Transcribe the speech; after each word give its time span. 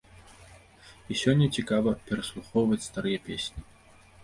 І 1.09 1.17
сёння 1.21 1.47
цікава 1.59 1.95
пераслухоўваць 2.09 2.83
старыя 2.89 3.23
песні. 3.31 3.61